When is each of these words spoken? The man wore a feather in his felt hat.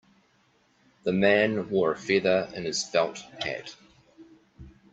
The 1.03 1.11
man 1.11 1.69
wore 1.69 1.91
a 1.91 1.95
feather 1.95 2.51
in 2.55 2.63
his 2.63 2.83
felt 2.83 3.19
hat. 3.39 3.75